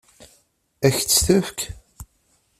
Ad 0.87 0.91
k-tt-tefk? 0.97 1.59